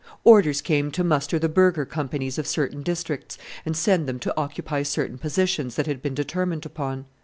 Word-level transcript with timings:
Orders 0.23 0.61
came 0.61 0.89
to 0.93 1.03
muster 1.03 1.37
the 1.37 1.47
burgher 1.47 1.85
companies 1.85 2.39
of 2.39 2.47
certain 2.47 2.81
districts, 2.81 3.37
and 3.67 3.77
send 3.77 4.07
them 4.09 4.17
to 4.21 4.35
occupy 4.35 4.81
certain 4.81 5.19
positions 5.19 5.75
that 5.75 5.85
had 5.85 6.01
been 6.01 6.15
determined 6.15 6.65
upon. 6.65 7.05